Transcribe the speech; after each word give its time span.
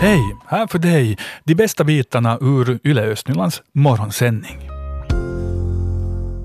Hej! 0.00 0.36
Här 0.46 0.66
för 0.66 0.78
dig 0.78 1.18
de 1.44 1.54
bästa 1.54 1.84
bitarna 1.84 2.38
ur 2.40 2.78
Yle 2.84 3.02
Östnylands 3.02 3.62
morgonsändning. 3.72 4.70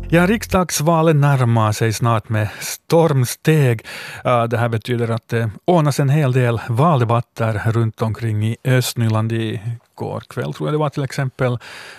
Ja, 0.10 0.28
riksdagsvalet 0.28 1.16
närmar 1.16 1.72
sig 1.72 1.94
snart 1.94 2.30
med 2.30 2.48
stormsteg. 2.60 3.86
Äh, 4.26 4.44
det 4.44 4.58
här 4.58 4.70
betyder 4.70 5.12
att 5.12 5.28
det 5.28 5.50
ordnas 5.66 6.00
en 6.00 6.10
hel 6.10 6.32
del 6.32 6.60
valdebatter 6.70 7.62
runt 7.72 8.02
omkring 8.02 8.44
i 8.48 8.58
Östnyland. 8.64 9.32
Igår 9.32 10.24
kväll 10.30 10.54
tror 10.54 10.70
jag 10.70 10.74
det 10.74 10.80
var 10.80 10.90
till 10.90 11.04
exempel, 11.04 11.58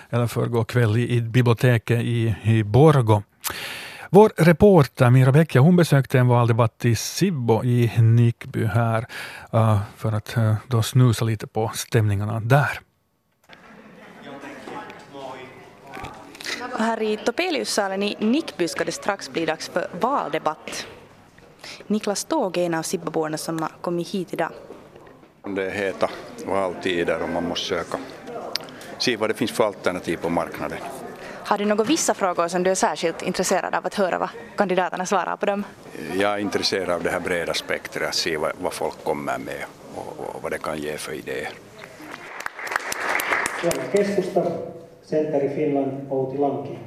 eller 0.09 0.27
förrgår 0.27 0.63
kväll 0.63 0.97
i 0.97 1.21
biblioteket 1.21 2.01
i, 2.01 2.35
i 2.43 2.63
Borgo. 2.63 3.23
Vår 4.15 4.31
reporter 4.37 5.09
Mira 5.09 5.31
Bäckia 5.31 5.61
hon 5.61 5.75
besökte 5.75 6.19
en 6.19 6.27
valdebatt 6.27 6.85
i 6.85 6.95
Sibbo 6.95 7.63
i 7.63 7.91
Nickby 7.97 8.65
här 8.65 9.05
uh, 9.53 9.79
för 9.97 10.11
att 10.11 10.37
uh, 10.37 10.55
då 10.67 10.83
snusa 10.83 11.25
lite 11.25 11.47
på 11.47 11.71
stämningarna 11.75 12.39
där. 12.39 12.79
Och 16.73 16.79
här 16.79 17.01
i 17.01 17.17
Topeliussalen 17.17 18.03
i 18.03 18.15
Nickby 18.19 18.67
ska 18.67 18.83
det 18.83 18.91
strax 18.91 19.29
bli 19.29 19.45
dags 19.45 19.69
för 19.69 19.87
valdebatt. 19.99 20.87
Niklas 21.87 22.25
Tåg 22.25 22.57
är 22.57 22.65
en 22.65 22.73
av 22.73 22.83
Sibboborna 22.83 23.37
som 23.37 23.61
har 23.61 23.71
kommit 23.81 24.09
hit 24.09 24.33
idag. 24.33 24.51
Det 25.55 25.65
är 25.65 25.71
heta 25.71 26.09
valtider 26.45 27.23
och 27.23 27.29
man 27.29 27.47
måste 27.47 27.65
söka 27.65 27.97
se 28.97 29.17
vad 29.17 29.29
det 29.29 29.33
finns 29.33 29.51
för 29.51 29.63
alternativ 29.63 30.17
på 30.17 30.29
marknaden. 30.29 30.79
Har 31.47 31.57
du 31.57 31.65
några 31.65 31.83
vissa 31.83 32.13
frågor 32.13 32.47
som 32.47 32.63
du 32.63 32.71
är 32.71 32.75
särskilt 32.75 33.21
intresserad 33.21 33.75
av 33.75 33.85
att 33.85 33.93
höra 33.93 34.17
vad 34.17 34.29
kandidaterna 34.55 35.05
svarar 35.05 35.37
på 35.37 35.45
dem? 35.45 35.63
Jag 36.13 36.33
är 36.33 36.37
intresserad 36.37 36.89
av 36.89 37.03
det 37.03 37.09
här 37.09 37.19
breda 37.19 37.53
spektrat, 37.53 38.09
att 38.09 38.15
se 38.15 38.37
vad, 38.37 38.51
vad 38.61 38.73
folk 38.73 39.03
kommer 39.03 39.37
med 39.37 39.65
och, 39.95 40.19
och, 40.19 40.43
vad 40.43 40.51
det 40.51 40.57
kan 40.57 40.77
ge 40.77 40.97
för 40.97 41.13
idéer. 41.13 41.49
Keskusta, 43.91 44.43
Center 45.03 45.43
i 45.43 45.55
Finland, 45.55 46.11
Outi 46.11 46.37
Lanki. 46.37 46.77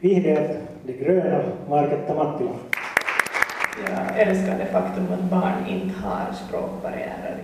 Vihreät, 0.00 0.56
De 0.82 0.92
gröna, 0.92 1.44
Marketta 1.68 2.14
Mattila. 2.14 2.67
Jag 3.86 4.18
älskar 4.18 4.58
det 4.58 4.66
faktum 4.72 5.04
att 5.12 5.24
barn 5.36 5.66
inte 5.68 5.94
har 6.00 6.26
språkbarriärer. 6.32 7.34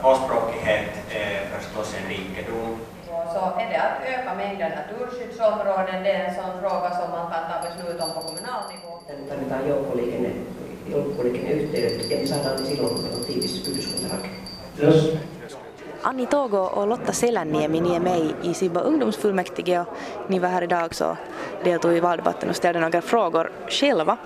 Tvåspråkighet 0.00 0.90
är 1.10 1.58
förstås 1.58 1.94
en 1.98 2.08
rikedom. 2.08 2.76
Så 3.34 3.42
är 3.60 3.66
det 3.70 3.78
att 3.86 3.98
öka 4.12 4.34
mängden 4.34 4.72
naturskyddsområden, 4.80 6.02
det 6.02 6.12
är 6.12 6.24
en 6.28 6.34
sån 6.34 6.52
fråga 6.60 6.90
som 6.90 7.10
man 7.10 7.26
kan 7.32 7.42
ta 7.50 7.56
beslut 7.68 8.00
om 8.04 8.10
på 8.14 8.20
kommunal 8.20 8.62
nivå. 8.72 8.92
Tarvitaan 9.28 9.68
joukkoliikenne, 9.68 10.30
joukkoliikenneyhteydet 10.92 12.10
ja 12.10 12.16
niin 12.16 12.28
saadaan 12.28 12.56
ne 12.56 12.66
silloin, 12.66 12.94
kun 12.94 13.14
on 13.18 13.24
tiivis 13.24 13.68
yhdyskuntarake. 13.68 14.28
Jos 14.76 15.16
Anni 16.02 16.26
Togo 16.26 16.58
och 16.58 16.86
Lotta 16.86 17.12
Selänniemi, 17.12 17.80
ni 17.80 17.94
är 17.94 18.00
med 18.00 18.32
i 18.42 18.54
Sibbo 18.54 18.80
ungdomsfullmäktige 18.80 19.80
och 19.80 19.86
ni 20.26 20.38
var 20.38 20.48
här 20.48 20.62
idag 20.62 20.84
också 20.84 21.16
deltog 21.64 21.92
i 21.92 22.00
valdebatten 22.00 22.48
och 22.50 22.56
ställde 22.56 22.80
några 22.80 23.00
frågor 23.00 23.50
själva. 23.68 24.16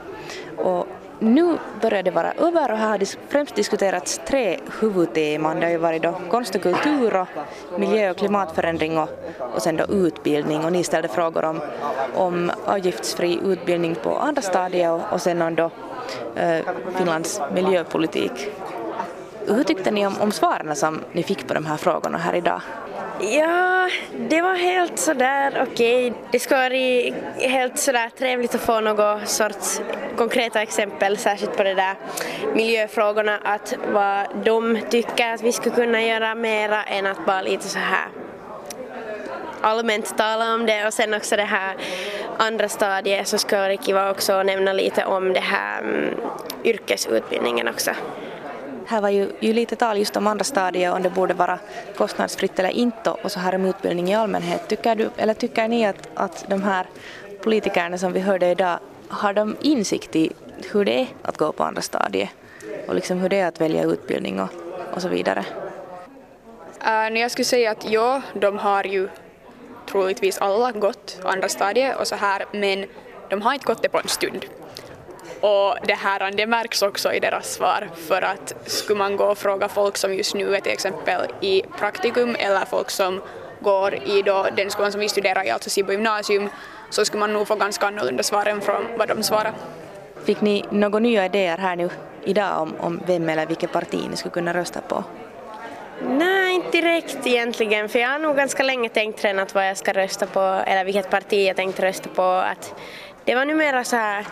Och 0.57 0.87
nu 1.19 1.59
börjar 1.83 2.03
det 2.03 2.11
vara 2.11 2.33
över 2.33 2.73
och 2.73 2.79
här 2.79 2.89
har 2.89 3.07
främst 3.29 3.55
diskuterats 3.55 4.21
tre 4.29 4.59
huvudteman. 4.81 5.61
Det 5.61 5.67
har 5.67 5.71
ju 5.71 5.79
varit 5.79 6.03
då 6.03 6.15
konst 6.31 6.55
och 6.55 6.63
kultur 6.63 7.17
och 7.17 7.29
miljö 7.79 8.11
och 8.11 8.17
klimatförändring 8.17 8.99
och, 8.99 9.09
och 9.55 9.63
sen 9.63 9.77
då 9.77 9.85
utbildning 9.85 10.65
och 10.65 10.73
ni 10.73 10.85
ställde 10.85 11.09
frågor 11.09 11.45
om, 11.45 11.61
om 12.15 12.51
avgiftsfri 12.65 13.41
utbildning 13.45 13.95
på 13.95 14.19
andra 14.19 14.43
stadier 14.43 14.93
och, 14.93 15.01
och 15.11 15.23
sen 15.23 15.43
om 15.43 15.55
då 15.55 15.71
eh, 16.37 16.65
Finlands 16.97 17.41
miljöpolitik. 17.55 18.51
Hur 19.47 19.65
tyckte 19.65 19.91
ni 19.91 20.07
om, 20.07 20.21
om 20.21 20.33
svaren 20.33 20.77
som 20.77 21.01
ni 21.13 21.23
fick 21.23 21.49
på 21.49 21.55
de 21.55 21.67
här 21.67 21.77
frågorna 21.77 22.19
här 22.19 22.35
idag? 22.35 22.61
Ja, 23.21 23.89
det 24.29 24.43
var 24.43 24.55
helt 24.55 24.99
sådär 24.99 25.67
okej. 25.71 26.11
Okay. 26.11 26.21
Det 26.33 26.39
skulle 26.39 26.61
vara 26.61 27.49
helt 27.49 27.79
sådär 27.79 28.11
trevligt 28.19 28.55
att 28.55 28.61
få 28.61 28.81
något 28.81 29.29
sorts 29.29 29.81
konkreta 30.17 30.63
exempel, 30.63 31.17
särskilt 31.17 31.57
på 31.57 31.63
de 31.63 31.75
där 31.75 31.95
miljöfrågorna, 32.55 33.39
att 33.45 33.75
vad 33.93 34.27
de 34.45 34.79
tycker 34.91 35.35
att 35.35 35.43
vi 35.43 35.53
skulle 35.53 35.75
kunna 35.75 36.03
göra 36.03 36.35
mera 36.35 36.83
än 36.83 37.07
att 37.07 37.27
bara 37.27 37.43
lite 37.43 37.69
så 37.69 37.79
här 37.79 38.09
allmänt 39.61 40.19
tala 40.19 40.55
om 40.55 40.67
det 40.67 40.87
och 40.87 40.95
sen 40.95 41.15
också 41.15 41.37
det 41.37 41.43
här 41.43 41.77
andra 42.39 42.69
stadiet 42.69 43.29
så 43.29 43.39
skulle 43.39 43.77
det 43.87 43.93
vara 43.93 44.11
också 44.11 44.33
att 44.33 44.47
nämna 44.47 44.73
lite 44.73 45.05
om 45.05 45.33
det 45.33 45.41
här 45.41 45.83
um, 45.83 46.15
yrkesutbildningen 46.65 47.69
också. 47.69 47.91
Här 48.89 49.01
var 49.01 49.09
ju, 49.09 49.33
ju 49.41 49.53
lite 49.53 49.77
tal 49.77 49.99
just 49.99 50.17
om 50.17 50.27
andra 50.27 50.45
stadier 50.45 50.93
om 50.93 51.03
det 51.03 51.11
borde 51.11 51.35
vara 51.35 51.59
kostnadsfritt 51.97 52.59
eller 52.59 52.71
inte 52.71 53.11
och 53.11 53.33
så 53.33 53.41
här 53.41 53.55
om 53.55 53.65
utbildning 53.65 54.09
i 54.09 54.15
allmänhet. 54.15 54.69
Tycker, 54.69 54.95
du, 54.95 55.11
eller 55.17 55.35
tycker 55.35 55.69
ni 55.69 55.87
att, 55.87 56.09
att 56.15 56.45
de 56.49 56.63
här 56.63 56.87
politikerna 57.43 57.99
som 57.99 58.13
vi 58.13 58.21
hörde 58.21 58.51
idag, 58.51 58.79
har 59.09 59.33
de 59.33 59.57
insikt 59.61 60.17
i 60.17 60.33
hur 60.73 60.85
det 60.85 61.01
är 61.01 61.07
att 61.23 61.37
gå 61.37 61.53
på 61.53 61.65
andra 61.65 61.83
stadier 61.83 62.31
och 62.89 62.95
liksom 62.95 63.19
hur 63.19 63.29
det 63.29 63.41
är 63.41 63.49
att 63.49 63.61
välja 63.61 63.85
utbildning 63.85 64.41
och, 64.41 64.49
och 64.95 65.03
så 65.03 65.09
vidare? 65.09 65.45
Uh, 66.87 67.19
jag 67.19 67.31
skulle 67.31 67.45
säga 67.45 67.71
att 67.71 67.91
ja, 67.91 68.23
de 68.35 68.59
har 68.59 68.85
ju 68.85 69.09
troligtvis 69.91 70.39
alla 70.39 70.73
gått 70.73 71.21
andra 71.25 71.49
stadiet 71.49 71.97
och 71.97 72.07
så 72.07 72.15
här 72.17 72.45
men 72.53 72.87
de 73.31 73.43
har 73.43 73.55
inte 73.55 73.67
gått 73.67 73.83
det 73.83 73.89
på 73.89 73.99
en 73.99 74.09
stund. 74.09 74.47
Och 75.41 75.77
det 75.87 75.95
här 75.95 76.31
det 76.31 76.47
märks 76.47 76.83
också 76.83 77.13
i 77.13 77.21
deras 77.21 77.55
svar 77.55 77.89
för 78.09 78.23
att 78.23 78.55
skulle 78.67 78.99
man 78.99 79.17
gå 79.17 79.25
och 79.25 79.39
fråga 79.39 79.69
folk 79.69 79.97
som 79.97 80.15
just 80.15 80.35
nu 80.35 80.55
är 80.55 80.61
till 80.61 80.73
exempel 80.73 81.21
i 81.41 81.63
praktikum 81.79 82.37
eller 82.39 82.65
folk 82.65 82.91
som 82.91 83.23
går 83.61 83.95
i 83.95 84.23
då 84.23 84.47
den 84.57 84.71
skolan 84.71 84.93
som 84.93 85.01
vi 85.01 85.09
studerar 85.09 85.47
i, 85.47 85.51
alltså 85.51 85.71
Sibbo 85.71 85.93
gymnasium, 85.93 86.49
så 86.91 87.05
skulle 87.05 87.21
man 87.21 87.33
nog 87.33 87.49
få 87.49 87.55
ganska 87.55 87.87
annorlunda 87.87 88.23
svar 88.23 88.47
än 88.47 88.61
från 88.61 88.85
vad 88.99 89.09
de 89.09 89.23
svarar. 89.23 89.53
Fick 90.25 90.41
ni 90.41 90.65
några 90.71 90.99
nya 90.99 91.25
idéer 91.25 91.59
här 91.59 91.77
nu 91.77 91.91
idag 92.25 92.63
om, 92.63 92.75
om 92.81 93.01
vem 93.07 93.29
eller 93.29 93.47
vilket 93.47 93.73
parti 93.73 94.07
ni 94.11 94.17
skulle 94.17 94.33
kunna 94.33 94.55
rösta 94.55 94.81
på? 94.81 95.05
Nej, 96.09 96.55
inte 96.55 96.71
direkt 96.71 97.27
egentligen, 97.27 97.89
för 97.89 97.99
jag 97.99 98.09
har 98.09 98.19
nog 98.19 98.37
ganska 98.37 98.63
länge 98.63 98.89
tänkt 98.89 99.21
tränat 99.21 99.55
vad 99.55 99.69
jag 99.69 99.77
ska 99.77 99.93
rösta 99.93 100.27
på, 100.27 100.41
eller 100.41 100.85
vilket 100.85 101.11
parti 101.11 101.47
jag 101.47 101.57
tänkte 101.57 101.83
rösta 101.83 102.09
på. 102.09 102.23
Att 102.23 102.75
det 103.25 103.35
var 103.35 103.45
numera 103.45 103.85
så 103.85 103.97
här, 103.97 104.27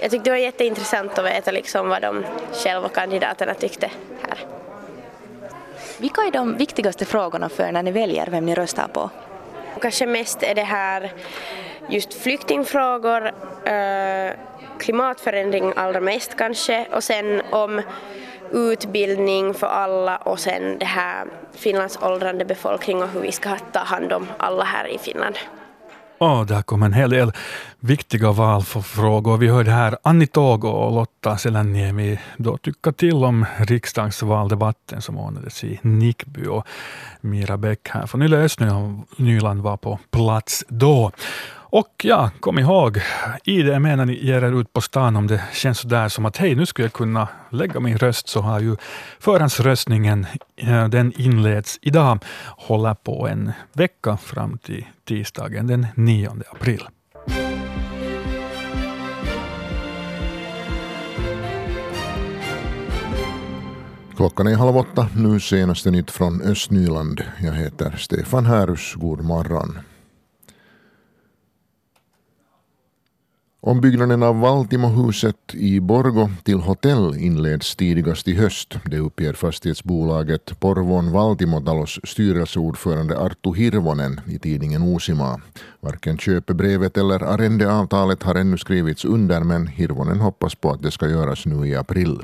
jag 0.00 0.10
tyckte 0.10 0.24
det 0.24 0.30
var 0.30 0.36
jätteintressant 0.36 1.18
att 1.18 1.24
veta 1.24 1.50
liksom 1.50 1.88
vad 1.88 2.02
de 2.02 2.24
själva 2.52 2.88
kandidaterna 2.88 3.54
tyckte 3.54 3.90
här. 4.22 4.38
Vilka 5.98 6.22
är 6.22 6.30
de 6.30 6.56
viktigaste 6.56 7.04
frågorna 7.04 7.48
för 7.48 7.72
när 7.72 7.82
ni 7.82 7.90
väljer 7.90 8.26
vem 8.26 8.46
ni 8.46 8.54
röstar 8.54 8.88
på? 8.88 9.10
Kanske 9.80 10.06
mest 10.06 10.42
är 10.42 10.54
det 10.54 10.62
här 10.62 11.12
just 11.88 12.14
flyktingfrågor, 12.14 13.26
äh, 13.64 14.32
klimatförändring 14.78 15.72
allra 15.76 16.00
mest 16.00 16.36
kanske 16.36 16.86
och 16.92 17.04
sen 17.04 17.42
om 17.50 17.82
utbildning 18.52 19.54
för 19.54 19.66
alla 19.66 20.16
och 20.16 20.40
sen 20.40 20.78
det 20.78 20.86
här 20.86 21.26
Finlands 21.52 21.98
åldrande 22.02 22.44
befolkning 22.44 23.02
och 23.02 23.08
hur 23.08 23.20
vi 23.20 23.32
ska 23.32 23.56
ta 23.72 23.78
hand 23.78 24.12
om 24.12 24.26
alla 24.38 24.64
här 24.64 24.88
i 24.88 24.98
Finland. 24.98 25.38
Oh, 26.20 26.46
där 26.46 26.62
kom 26.62 26.82
en 26.82 26.92
hel 26.92 27.10
del 27.10 27.32
viktiga 27.80 28.32
valfrågor. 28.32 29.36
Vi 29.36 29.48
hörde 29.48 29.70
här 29.70 29.96
Anni 30.02 30.26
Togo 30.26 30.68
och 30.68 30.92
Lotta 30.92 31.38
Selänniemi 31.38 32.20
då 32.36 32.56
tycka 32.56 32.92
till 32.92 33.24
om 33.24 33.46
riksdagsvaldebatten 33.58 35.02
som 35.02 35.18
ordnades 35.18 35.64
i 35.64 35.78
Nickby. 35.82 36.46
Och 36.46 36.66
Mira 37.20 37.56
Bäck 37.56 37.88
här 37.88 38.06
från 38.06 38.22
Yle 38.22 38.36
Östnyland 38.36 39.60
var 39.60 39.76
på 39.76 39.98
plats 40.10 40.64
då. 40.68 41.12
Och 41.70 41.88
ja, 42.02 42.30
kom 42.40 42.58
ihåg, 42.58 43.00
i 43.44 43.62
det 43.62 43.78
menar 43.78 44.06
ni 44.06 44.24
ger 44.24 44.42
er 44.44 44.60
ut 44.60 44.72
på 44.72 44.80
stan 44.80 45.16
om 45.16 45.26
det 45.26 45.42
känns 45.52 45.78
sådär 45.78 46.08
som 46.08 46.26
att 46.26 46.36
hej, 46.36 46.54
nu 46.54 46.66
skulle 46.66 46.86
jag 46.86 46.92
kunna 46.92 47.28
lägga 47.50 47.80
min 47.80 47.98
röst, 47.98 48.28
så 48.28 48.40
har 48.40 48.60
ju 48.60 48.76
förhandsröstningen, 49.18 50.26
eh, 50.56 50.88
den 50.88 51.12
inleds 51.16 51.78
idag, 51.82 52.18
håller 52.56 52.94
på 52.94 53.28
en 53.28 53.52
vecka 53.72 54.16
fram 54.16 54.58
till 54.58 54.86
tisdagen 55.08 55.66
den 55.66 55.86
9 55.94 56.30
april. 56.50 56.88
Klockan 64.16 64.46
är 64.46 64.56
halv 64.56 64.76
åtta, 64.76 65.08
nu 65.16 65.40
senaste 65.40 65.90
nytt 65.90 66.10
från 66.10 66.42
Östnyland. 66.42 67.22
Jag 67.42 67.52
heter 67.52 67.96
Stefan 67.98 68.46
Härus, 68.46 68.94
god 68.94 69.24
morgon. 69.24 69.78
Ombyggnaden 73.60 74.22
av 74.22 74.40
Valtimohuset 74.40 75.54
i 75.54 75.80
Borgo 75.80 76.30
till 76.42 76.60
hotell 76.60 77.16
inleds 77.16 77.76
tidigast 77.76 78.28
i 78.28 78.34
höst. 78.34 78.78
Det 78.84 78.98
uppger 78.98 79.32
fastighetsbolaget 79.32 80.60
Porvon 80.60 81.12
Valtimotalos 81.12 82.00
styrelseordförande 82.04 83.18
Arttu 83.18 83.54
Hirvonen 83.54 84.20
i 84.26 84.38
tidningen 84.38 84.82
Osima. 84.82 85.40
Varken 85.80 86.18
köpebrevet 86.18 86.96
eller 86.96 87.22
arrendeavtalet 87.22 88.22
har 88.22 88.34
ännu 88.34 88.58
skrivits 88.58 89.04
under 89.04 89.40
men 89.40 89.66
Hirvonen 89.66 90.20
hoppas 90.20 90.54
på 90.54 90.70
att 90.70 90.82
det 90.82 90.90
ska 90.90 91.08
göras 91.08 91.46
nu 91.46 91.68
i 91.68 91.76
april. 91.76 92.20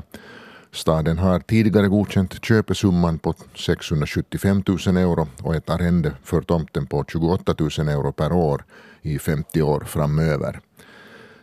Staden 0.71 1.17
har 1.17 1.39
tidigare 1.39 1.87
godkänt 1.87 2.45
köpesumman 2.45 3.19
på 3.19 3.33
675 3.55 4.63
000 4.87 4.97
euro 4.97 5.27
och 5.41 5.55
ett 5.55 5.69
arrende 5.69 6.11
för 6.23 6.41
tomten 6.41 6.87
på 6.87 7.05
28 7.07 7.55
000 7.59 7.69
euro 7.89 8.11
per 8.11 8.31
år 8.31 8.63
i 9.01 9.19
50 9.19 9.61
år 9.61 9.83
framöver. 9.87 10.59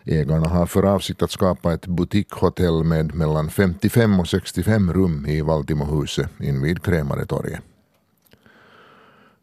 Ägarna 0.05 0.49
har 0.49 0.67
för 0.67 0.83
avsikt 0.83 1.23
att 1.23 1.31
skapa 1.31 1.73
ett 1.73 1.87
butikshotell 1.87 2.85
med 2.85 3.15
mellan 3.15 3.51
55 3.51 4.21
och 4.21 4.29
65 4.29 4.93
rum 4.93 5.27
i 5.27 5.41
Valtimohuset 5.41 6.29
invid 6.41 6.83
Krämaretorget. 6.83 7.61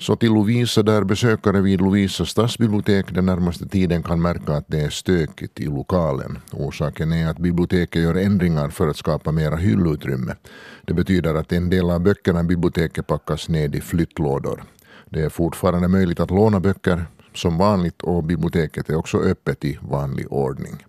Så 0.02 0.16
till 0.16 0.34
Lovisa 0.34 0.84
där 0.84 1.04
besökare 1.04 1.62
vid 1.62 1.82
Lovisa 1.82 2.26
stadsbibliotek 2.26 3.14
den 3.14 3.26
närmaste 3.26 3.68
tiden 3.68 4.04
kan 4.04 4.22
märka 4.22 4.54
att 4.54 4.68
det 4.68 4.80
är 4.80 4.90
stökigt 4.90 5.60
i 5.60 5.66
lokalen. 5.66 6.40
Orsaken 6.52 7.14
är 7.14 7.28
att 7.28 7.38
biblioteket 7.38 8.02
gör 8.02 8.16
ändringar 8.16 8.70
för 8.70 8.88
att 8.88 8.98
skapa 8.98 9.32
mera 9.32 9.56
hyllutrymme. 9.56 10.36
Det 10.86 10.94
betyder 10.94 11.36
att 11.36 11.52
en 11.52 11.70
del 11.70 11.90
av 11.90 12.00
böckerna 12.00 12.40
i 12.40 12.44
biblioteket 12.44 13.08
packas 13.08 13.50
ned 13.50 13.76
i 13.76 13.82
flyttlådor. 13.82 14.64
Det 15.10 15.22
är 15.22 15.30
fortfarande 15.30 15.88
möjligt 15.88 16.20
att 16.20 16.32
låna 16.32 16.60
böcker 16.60 17.06
som 17.34 17.58
vanligt 17.58 18.02
och 18.02 18.24
biblioteket 18.24 18.90
är 18.90 18.96
också 18.96 19.18
öppet 19.18 19.66
i 19.66 19.80
vanlig 19.82 20.34
ordning. 20.34 20.86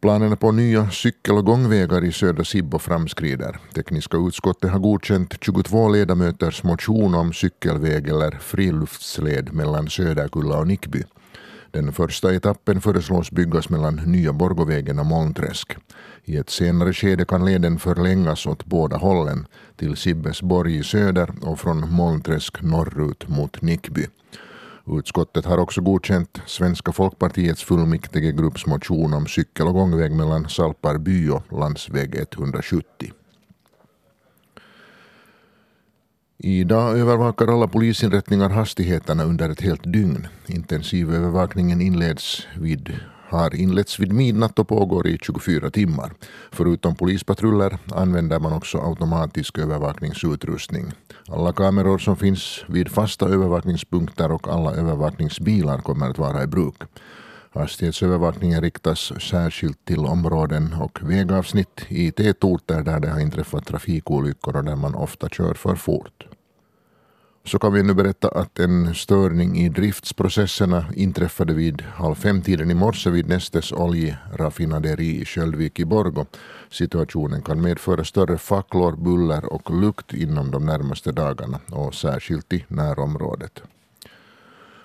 Planerna 0.00 0.36
på 0.36 0.52
nya 0.52 0.90
cykel 0.90 1.34
och 1.34 1.44
gångvägar 1.44 2.04
i 2.04 2.12
södra 2.12 2.44
Sibbo 2.44 2.78
framskrider. 2.78 3.58
Tekniska 3.74 4.16
utskottet 4.16 4.70
har 4.70 4.78
godkänt 4.78 5.34
22 5.40 5.88
ledamöters 5.88 6.62
motion 6.62 7.14
om 7.14 7.32
cykelväg 7.32 8.08
eller 8.08 8.30
friluftsled 8.30 9.52
mellan 9.52 9.88
Söderkulla 9.88 10.58
och 10.58 10.66
Nickby. 10.66 11.04
Den 11.74 11.92
första 11.92 12.34
etappen 12.34 12.80
föreslås 12.80 13.30
byggas 13.30 13.68
mellan 13.68 13.96
Nya 14.06 14.32
Borgovägen 14.32 14.98
och 14.98 15.06
Molnträsk. 15.06 15.76
I 16.24 16.36
ett 16.36 16.50
senare 16.50 16.92
skede 16.92 17.24
kan 17.24 17.44
leden 17.44 17.78
förlängas 17.78 18.46
åt 18.46 18.64
båda 18.64 18.96
hållen 18.96 19.46
till 19.76 19.96
Sibbesborg 19.96 20.76
i 20.76 20.82
söder 20.82 21.30
och 21.42 21.60
från 21.60 21.90
Molnträsk 21.90 22.62
norrut 22.62 23.28
mot 23.28 23.62
Nickby. 23.62 24.06
Utskottet 24.86 25.44
har 25.44 25.58
också 25.58 25.80
godkänt 25.80 26.40
Svenska 26.46 26.92
folkpartiets 26.92 27.62
fullmäktigegrupps 27.64 28.66
motion 28.66 29.14
om 29.14 29.26
cykel 29.26 29.66
och 29.66 29.74
gångväg 29.74 30.12
mellan 30.12 30.48
Salparby 30.48 31.28
och 31.28 31.58
landsväg 31.58 32.14
170. 32.14 33.12
Idag 36.46 36.98
övervakar 36.98 37.46
alla 37.46 37.68
polisinrättningar 37.68 38.50
hastigheterna 38.50 39.24
under 39.24 39.50
ett 39.50 39.60
helt 39.60 39.92
dygn. 39.92 40.26
Intensivövervakningen 40.46 41.80
inleds 41.80 42.46
vid 42.60 42.92
har 43.28 43.54
inletts 43.54 43.98
vid 43.98 44.12
midnatt 44.12 44.58
och 44.58 44.68
pågår 44.68 45.06
i 45.06 45.18
24 45.22 45.70
timmar. 45.70 46.12
Förutom 46.52 46.94
polispatruller 46.94 47.78
använder 47.94 48.40
man 48.40 48.52
också 48.52 48.78
automatisk 48.78 49.58
övervakningsutrustning. 49.58 50.92
Alla 51.28 51.52
kameror 51.52 51.98
som 51.98 52.16
finns 52.16 52.64
vid 52.68 52.88
fasta 52.88 53.26
övervakningspunkter 53.28 54.32
och 54.32 54.48
alla 54.48 54.72
övervakningsbilar 54.72 55.78
kommer 55.78 56.10
att 56.10 56.18
vara 56.18 56.42
i 56.42 56.46
bruk. 56.46 56.82
Hastighetsövervakningen 57.54 58.60
riktas 58.60 59.12
särskilt 59.30 59.84
till 59.84 60.06
områden 60.06 60.74
och 60.80 61.10
vägavsnitt 61.10 61.80
i 61.88 62.10
tätorter 62.10 62.82
där 62.82 63.00
det 63.00 63.08
har 63.08 63.20
inträffat 63.20 63.66
trafikolyckor 63.66 64.56
och 64.56 64.64
där 64.64 64.76
man 64.76 64.94
ofta 64.94 65.28
kör 65.28 65.54
för 65.54 65.74
fort 65.74 66.33
så 67.44 67.58
kan 67.58 67.72
vi 67.72 67.82
nu 67.82 67.94
berätta 67.94 68.28
att 68.28 68.58
en 68.58 68.94
störning 68.94 69.58
i 69.58 69.68
driftsprocesserna 69.68 70.84
inträffade 70.94 71.54
vid 71.54 71.82
halv 71.82 72.14
fem-tiden 72.14 72.70
i 72.70 72.74
morse 72.74 73.10
vid 73.10 73.28
Nestes 73.28 73.72
oljeraffinaderi 73.72 75.20
i 75.20 75.24
Sköldvik 75.24 75.80
i 75.80 75.84
Borgo. 75.84 76.26
Situationen 76.70 77.42
kan 77.42 77.62
medföra 77.62 78.04
större 78.04 78.38
facklor, 78.38 78.96
buller 78.96 79.52
och 79.52 79.80
lukt 79.80 80.12
inom 80.12 80.50
de 80.50 80.66
närmaste 80.66 81.12
dagarna 81.12 81.60
och 81.70 81.94
särskilt 81.94 82.52
i 82.52 82.64
närområdet. 82.68 83.62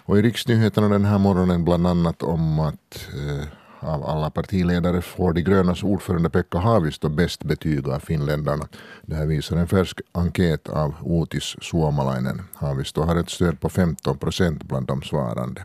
Och 0.09 0.19
i 0.19 0.21
riksnyheterna 0.21 0.89
den 0.89 1.05
här 1.05 1.17
morgonen 1.17 1.65
bland 1.65 1.87
annat 1.87 2.23
om 2.23 2.59
att 2.59 3.07
eh, 3.13 3.47
av 3.79 4.05
alla 4.05 4.29
partiledare 4.29 5.01
får 5.01 5.33
de 5.33 5.41
grönas 5.41 5.83
ordförande 5.83 6.29
Pekka 6.29 6.57
Haavisto 6.57 7.09
bäst 7.09 7.43
betyg 7.43 7.87
av 7.89 7.99
finländarna. 7.99 8.67
Det 9.01 9.15
här 9.15 9.25
visar 9.25 9.57
en 9.57 9.67
färsk 9.67 10.01
enkät 10.11 10.69
av 10.69 10.93
Otis 11.03 11.55
Suomalainen. 11.61 12.41
Haavisto 12.53 13.01
har 13.01 13.15
ett 13.15 13.29
stöd 13.29 13.59
på 13.59 13.69
15 13.69 14.17
procent 14.17 14.63
bland 14.63 14.87
de 14.87 15.01
svarande. 15.01 15.63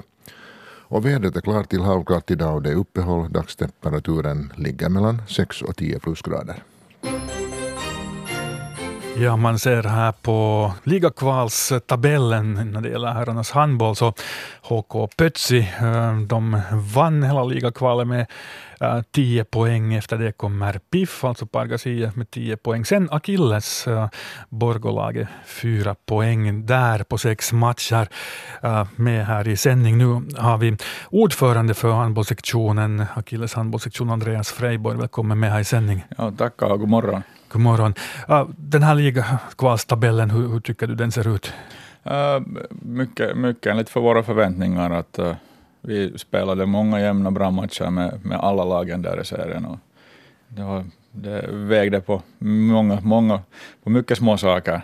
Och 0.86 1.06
vädret 1.06 1.36
är 1.36 1.40
klart 1.40 1.70
till 1.70 1.82
halvklart 1.82 2.30
idag 2.30 2.54
och 2.54 2.62
det 2.62 2.70
är 2.70 2.76
uppehåll. 2.76 3.32
Dagstemperaturen 3.32 4.52
ligger 4.56 4.88
mellan 4.88 5.22
6 5.28 5.62
och 5.62 5.76
10 5.76 5.98
plusgrader. 5.98 6.62
Ja, 9.16 9.36
man 9.36 9.58
ser 9.58 9.82
här 9.82 10.12
på 10.12 10.72
ligakvalstabellen 10.84 12.70
när 12.72 12.80
det 12.80 12.88
gäller 12.88 13.08
herrarnas 13.08 13.50
handboll, 13.50 13.96
så 13.96 14.14
HK 14.62 15.16
Pötsi, 15.16 15.58
eh, 15.80 16.18
de 16.18 16.60
vann 16.94 17.22
hela 17.22 17.44
ligakvalet 17.44 18.06
med 18.06 18.26
eh, 18.80 19.02
10 19.10 19.44
poäng. 19.44 19.94
Efter 19.94 20.18
det 20.18 20.32
kommer 20.32 20.80
Piff, 20.92 21.24
alltså 21.24 21.46
Pargas 21.46 21.86
IF 21.86 22.16
med 22.16 22.30
10 22.30 22.56
poäng. 22.56 22.84
Sen 22.84 23.08
Akilles, 23.10 23.86
eh, 23.86 24.08
Borgolaget, 24.48 25.28
4 25.46 25.94
poäng 26.06 26.66
där 26.66 27.02
på 27.02 27.18
sex 27.18 27.52
matcher 27.52 28.08
med 28.96 29.26
här 29.26 29.48
i 29.48 29.56
sändning. 29.56 29.98
Nu 29.98 30.04
har 30.38 30.58
vi 30.58 30.76
ordförande 31.10 31.74
för 31.74 31.92
handbollssektionen, 31.92 33.04
Akilles 33.14 33.54
handbollssektion, 33.54 34.10
Andreas 34.10 34.52
Freiborg. 34.52 34.98
Välkommen 34.98 35.40
med 35.40 35.52
här 35.52 35.60
i 35.60 35.64
sändning. 35.64 36.04
Ja, 36.18 36.30
tackar 36.30 36.66
och 36.66 36.80
god 36.80 36.88
morgon. 36.88 37.22
God 37.54 37.62
morgon. 37.62 37.94
Den 38.56 38.82
här 38.82 38.94
ligakvalstabellen, 38.94 40.30
hur, 40.30 40.48
hur 40.48 40.60
tycker 40.60 40.86
du 40.86 40.94
den 40.94 41.12
ser 41.12 41.34
ut? 41.34 41.52
Uh, 42.06 42.46
mycket, 42.70 43.36
mycket 43.36 43.66
enligt 43.66 43.88
för 43.88 44.00
våra 44.00 44.22
förväntningar. 44.22 44.90
att 44.90 45.18
uh, 45.18 45.32
Vi 45.80 46.18
spelade 46.18 46.66
många 46.66 47.00
jämna 47.00 47.30
bra 47.30 47.50
matcher 47.50 47.90
med, 47.90 48.24
med 48.24 48.38
alla 48.38 48.64
lagen 48.64 49.02
där 49.02 49.20
i 49.20 49.24
serien. 49.24 49.64
Och 49.64 49.78
det, 50.48 50.62
var, 50.62 50.84
det 51.12 51.48
vägde 51.50 52.00
på, 52.00 52.22
många, 52.38 52.98
många, 53.02 53.40
på 53.84 53.90
mycket 53.90 54.18
små 54.18 54.36
saker. 54.36 54.82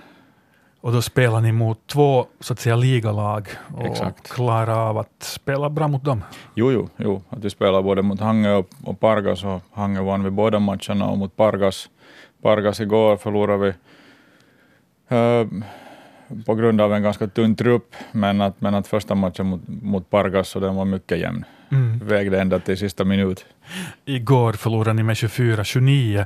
Och 0.81 0.93
då 0.93 1.03
spelar 1.03 1.41
ni 1.41 1.53
mot 1.53 1.87
två 1.87 2.27
så 2.41 2.53
att 2.53 2.61
säga 2.61 2.77
ligalag 2.77 3.49
och 3.77 3.87
Exakt. 3.87 4.29
klarar 4.29 4.89
av 4.89 4.99
att 4.99 5.23
spela 5.23 5.71
bra 5.71 5.89
mot 5.89 6.05
dem? 6.05 6.25
Jo, 6.55 6.73
jo, 6.73 6.89
jo. 6.97 7.23
Att 7.29 7.45
vi 7.45 7.51
spelar 7.51 7.83
både 7.83 8.03
mot 8.03 8.21
Hange 8.21 8.53
och, 8.53 8.69
och 8.85 9.01
Pargas 9.01 9.45
och 9.45 9.63
Hange 9.73 10.01
vann 10.01 10.25
vi 10.25 10.31
båda 10.31 10.59
matcherna 10.59 11.07
och 11.07 11.19
mot 11.19 11.37
Pargas 11.37 11.89
Pargas 12.43 12.81
igår 12.81 13.17
förlorade 13.17 13.59
vi 13.59 13.69
uh, 15.17 15.65
på 16.47 16.55
grund 16.55 16.81
av 16.81 16.95
en 16.95 17.03
ganska 17.03 17.27
tunn 17.27 17.57
trupp, 17.57 17.95
men 18.13 18.41
att, 18.41 18.61
men 18.61 18.75
att 18.75 18.87
första 18.87 19.15
matchen 19.15 19.47
mot, 19.47 19.61
mot 19.67 20.11
Pargas 20.11 20.49
så 20.49 20.61
den 20.61 20.75
var 20.75 20.85
mycket 20.85 21.19
jämn. 21.19 21.45
Mm. 21.73 21.99
Vägde 21.99 22.41
ända 22.41 22.59
till 22.59 22.79
sista 22.79 23.05
minut. 23.05 23.45
Igår 24.05 24.53
förlorade 24.53 24.93
ni 24.93 25.03
med 25.03 25.15
24-29. 25.15 26.19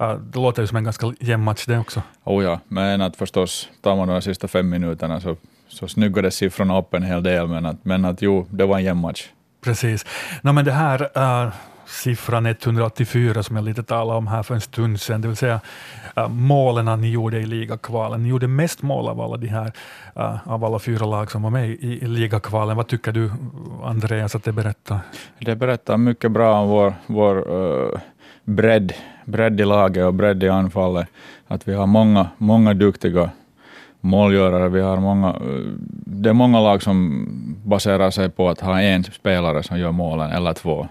Uh, 0.00 0.14
det 0.20 0.38
låter 0.38 0.62
ju 0.62 0.66
som 0.66 0.76
en 0.76 0.84
ganska 0.84 1.12
jämn 1.20 1.44
match 1.44 1.64
det 1.66 1.78
också. 1.78 2.02
Oh 2.24 2.44
ja, 2.44 2.60
men 2.68 3.00
att 3.00 3.16
förstås 3.16 3.68
tar 3.80 3.96
man 3.96 4.08
de 4.08 4.22
sista 4.22 4.48
fem 4.48 4.68
minuterna 4.68 5.20
så, 5.20 5.36
så 5.68 5.88
snyggades 5.88 6.34
siffrorna 6.34 6.78
upp 6.78 6.94
en 6.94 7.02
hel 7.02 7.22
del, 7.22 7.46
men 7.46 7.66
att, 7.66 7.84
men 7.84 8.04
att 8.04 8.22
jo, 8.22 8.46
det 8.50 8.66
var 8.66 8.78
en 8.78 8.84
jämn 8.84 9.00
match. 9.00 9.28
Precis. 9.60 10.06
No, 10.42 10.52
men 10.52 10.64
det 10.64 10.72
här 10.72 11.02
uh, 11.02 11.52
siffran 11.88 12.46
184 12.46 13.42
som 13.42 13.56
jag 13.56 13.64
lite 13.64 13.82
talade 13.82 14.18
om 14.18 14.26
här 14.26 14.42
för 14.42 14.54
en 14.54 14.60
stund 14.60 15.00
sedan, 15.00 15.20
det 15.20 15.28
vill 15.28 15.36
säga 15.36 15.60
uh, 16.18 16.28
målen 16.28 17.00
ni 17.00 17.10
gjorde 17.10 17.38
i 17.38 17.46
ligakvalen. 17.46 18.22
Ni 18.22 18.28
gjorde 18.28 18.48
mest 18.48 18.82
mål 18.82 19.08
av 19.08 19.20
alla 19.20 19.36
de 19.36 19.46
här, 19.46 19.72
uh, 20.16 20.48
av 20.48 20.64
alla 20.64 20.78
fyra 20.78 21.06
lag 21.06 21.30
som 21.30 21.42
var 21.42 21.50
med 21.50 21.70
i, 21.70 21.98
i 22.02 22.06
ligakvalen. 22.06 22.76
Vad 22.76 22.86
tycker 22.86 23.12
du, 23.12 23.30
Andreas, 23.84 24.34
att 24.34 24.44
det 24.44 24.52
berättar? 24.52 24.98
Det 25.38 25.56
berättar 25.56 25.96
mycket 25.96 26.32
bra 26.32 26.60
om 26.60 26.68
vår, 26.68 26.94
vår 27.06 27.52
uh, 27.52 27.98
bredd, 28.44 28.92
bredd 29.24 29.60
i 29.60 29.64
laget 29.64 30.04
och 30.04 30.14
bredd 30.14 30.42
i 30.42 30.48
anfallet. 30.48 31.08
Att 31.48 31.68
vi 31.68 31.74
har 31.74 31.86
många, 31.86 32.28
många 32.38 32.74
duktiga 32.74 33.30
målgörare. 34.00 34.68
Vi 34.68 34.80
har 34.80 34.96
många, 34.96 35.36
det 36.06 36.28
är 36.28 36.34
många 36.34 36.60
lag 36.60 36.82
som 36.82 37.26
baserar 37.64 38.10
sig 38.10 38.28
på 38.30 38.48
att 38.48 38.60
ha 38.60 38.80
en 38.80 39.04
spelare 39.04 39.62
som 39.62 39.78
gör 39.78 39.92
målen, 39.92 40.30
eller 40.30 40.52
två. 40.52 40.88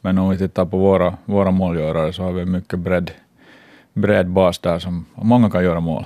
Men 0.00 0.18
om 0.18 0.30
vi 0.30 0.38
tittar 0.38 0.64
på 0.64 0.78
våra, 0.78 1.16
våra 1.24 1.50
målgörare 1.50 2.12
så 2.12 2.22
har 2.22 2.32
vi 2.32 2.44
mycket 2.44 2.78
bredd, 2.78 3.10
bred 3.92 4.28
bas 4.28 4.58
där 4.58 4.78
som 4.78 5.06
många 5.14 5.50
kan 5.50 5.64
göra 5.64 5.80
mål. 5.80 6.04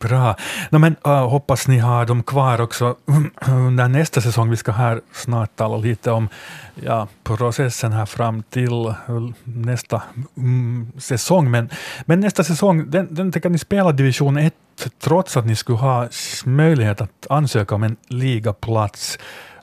Bra. 0.00 0.36
No, 0.70 0.78
men, 0.78 0.96
uh, 1.06 1.28
hoppas 1.28 1.68
ni 1.68 1.78
har 1.78 2.06
dem 2.06 2.22
kvar 2.22 2.60
också 2.60 2.96
under 3.46 3.88
nästa 3.88 4.20
säsong. 4.20 4.50
Vi 4.50 4.56
ska 4.56 4.72
här 4.72 5.00
snart 5.12 5.56
tala 5.56 5.76
lite 5.76 6.10
om 6.10 6.28
ja, 6.74 7.08
processen 7.22 7.92
här 7.92 8.06
fram 8.06 8.42
till 8.42 8.86
äh, 8.86 8.94
nästa 9.44 10.02
mm, 10.36 10.92
säsong. 10.98 11.50
Men, 11.50 11.68
men 12.04 12.20
nästa 12.20 12.44
säsong, 12.44 12.90
den, 12.90 13.14
den 13.14 13.32
tänker 13.32 13.50
ni 13.50 13.58
spela 13.58 13.92
division 13.92 14.36
1 14.36 14.54
trots 14.98 15.36
att 15.36 15.46
ni 15.46 15.56
skulle 15.56 15.78
ha 15.78 16.08
möjlighet 16.44 17.00
att 17.00 17.26
ansöka 17.30 17.74
om 17.74 17.82
en 17.82 17.96
ligaplats. 18.08 19.18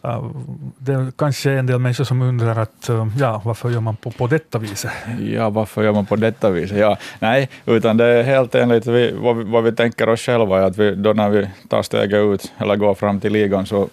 Uh, 0.06 0.32
det 0.78 0.94
är 0.94 1.12
kanske 1.16 1.52
en 1.52 1.66
del 1.66 1.80
människor 1.80 2.04
som 2.04 2.22
undrar 2.22 2.56
att, 2.60 2.90
uh, 2.90 3.08
ja, 3.20 3.42
varför 3.46 3.70
gör 3.70 3.80
man 3.80 3.96
på, 3.96 4.12
på 4.12 4.28
detta 4.28 4.60
viset? 4.60 4.92
Ja, 5.20 5.50
varför 5.50 5.84
gör 5.84 5.94
man 5.94 6.06
på 6.06 6.16
detta 6.16 6.50
viset? 6.50 6.78
Ja, 6.78 6.98
nej, 7.20 7.50
utan 7.66 7.98
det 7.98 8.06
är 8.06 8.24
helt 8.24 8.56
enligt 8.56 8.88
vi, 8.88 9.12
vad, 9.12 9.38
vi, 9.38 9.44
vad 9.44 9.64
vi 9.64 9.72
tänker 9.72 10.10
oss 10.10 10.22
själva, 10.22 10.66
att 10.66 10.78
vi, 10.78 10.96
då 10.96 11.14
när 11.14 11.30
vi 11.30 11.48
tar 11.70 11.82
steget 11.82 12.20
ut 12.20 12.52
eller 12.58 12.76
går 12.76 12.94
fram 12.94 13.20
till 13.20 13.34
ligan 13.34 13.66
så, 13.66 13.88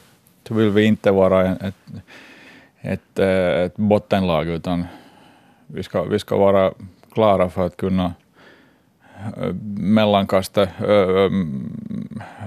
så 0.49 0.54
vill 0.54 0.70
vi 0.70 0.84
inte 0.84 1.11
vara 1.11 1.46
ett, 1.46 1.62
ett, 1.62 1.75
ett, 2.80 3.18
ett 3.18 3.76
bottenlag, 3.76 4.49
utan 4.49 4.87
vi 5.66 5.82
ska, 5.82 6.02
vi 6.02 6.18
ska 6.18 6.37
vara 6.37 6.73
klara 7.12 7.50
för 7.50 7.66
att 7.66 7.76
kunna 7.76 8.12
mellankasta 9.76 10.68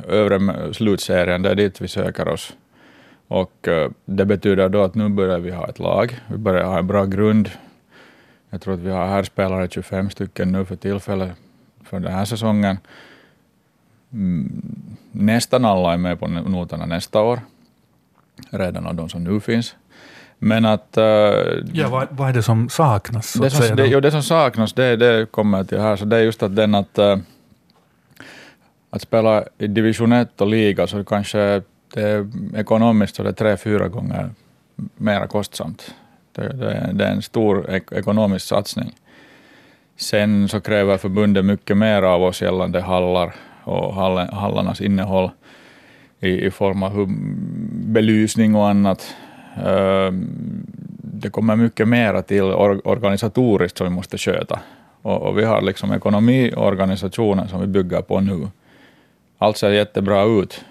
övre 0.08 0.74
slutserien, 0.74 1.42
det 1.42 1.50
är 1.50 1.56
dit 1.56 1.82
vi 1.82 1.88
söker 1.88 2.28
oss. 2.28 2.54
Och 3.28 3.68
det 4.06 4.26
betyder 4.26 4.70
då 4.70 4.84
att 4.84 4.96
nu 4.96 5.10
börjar 5.10 5.40
vi 5.40 5.52
ha 5.52 5.68
ett 5.68 5.80
lag, 5.80 6.20
vi 6.28 6.38
börjar 6.38 6.66
ha 6.66 6.80
en 6.80 6.88
bra 6.88 7.06
grund. 7.06 7.50
Jag 8.50 8.62
tror 8.62 8.74
att 8.74 8.80
vi 8.80 8.90
har 8.90 9.08
här 9.08 9.24
spelare 9.24 9.68
25 9.72 10.10
stycken 10.10 10.52
nu 10.52 10.66
för 10.66 10.76
tillfället 10.76 11.32
för 11.84 12.00
den 12.00 12.14
här 12.14 12.26
säsongen. 12.26 12.78
Mm, 14.14 14.62
nästan 15.12 15.66
alla 15.66 15.94
är 15.94 15.98
med 15.98 16.20
på 16.20 16.28
noterna 16.28 16.86
nästa 16.86 17.22
år, 17.22 17.40
redan 18.50 18.88
av 18.88 18.96
de 18.96 19.10
som 19.10 19.24
nu 19.24 19.40
finns. 19.40 19.76
Men 20.40 20.66
att... 20.66 20.98
Uh, 20.98 21.04
ja, 21.74 21.90
vad, 21.90 22.08
vad, 22.12 22.30
är 22.30 22.34
det 22.34 22.44
som 22.44 22.70
saknas? 22.70 23.34
Det 23.34 23.50
som, 23.50 23.76
det, 23.76 23.88
jo, 23.88 24.00
det 24.00 24.12
som 24.12 24.24
saknas, 24.24 24.74
det, 24.74 24.96
det 24.96 25.32
kommer 25.32 25.64
till 25.64 25.80
här, 25.80 25.96
så 25.96 26.06
det 26.06 26.18
är 26.18 26.22
just 26.22 26.44
att 26.44 26.56
den 26.56 26.76
att, 26.76 27.00
uh, 27.00 27.18
att 28.90 29.02
spela 29.02 29.44
i 29.58 29.68
division 29.68 30.12
1 30.12 30.42
och 30.42 30.48
liga, 30.48 30.88
så 30.88 31.04
kanske 31.04 31.62
det 31.94 32.02
är 32.02 32.28
ekonomiskt 32.56 33.16
så 33.16 33.24
det 33.24 33.30
är 33.30 33.34
tre, 33.34 33.58
fyra 33.58 33.88
gånger 33.88 34.30
mer 34.96 35.28
kostsamt. 35.28 35.96
Det, 36.32 36.54
det, 36.54 36.90
det 36.94 37.06
är 37.06 37.12
en 37.12 37.22
stor 37.22 37.70
ek 37.70 37.92
ekonomisk 37.92 38.46
satsning. 38.46 38.96
Sen 39.96 40.48
så 40.48 40.62
kräver 40.62 40.98
förbundet 40.98 41.46
mycket 41.46 41.78
mer 41.78 42.02
av 42.02 42.24
oss 42.24 42.42
gällande 42.42 42.82
hallar 42.82 43.36
och 43.64 43.94
hallarnas 43.94 44.82
innehåll 44.82 45.32
i, 46.20 46.46
i 46.46 46.52
form 46.52 46.84
av 46.84 47.06
belysning 47.72 48.56
och 48.56 48.70
annat. 48.70 49.16
Ehm, 49.66 50.28
det 51.02 51.30
kommer 51.30 51.56
mycket 51.56 51.88
mera 51.88 52.22
till 52.22 52.44
organisatoriskt 52.84 53.78
som 53.78 53.88
vi 53.88 53.94
måste 53.94 54.18
sköta. 54.18 54.60
Och, 55.02 55.22
och 55.22 55.38
vi 55.38 55.44
har 55.44 55.62
liksom 55.62 55.94
ekonomiorganisationen 55.94 57.48
som 57.48 57.62
vi 57.62 57.68
bygger 57.68 58.02
på 58.02 58.20
nu. 58.20 58.48
Allt 59.38 59.58
ser 59.58 59.70
jättebra 59.70 60.24
ut, 60.24 60.66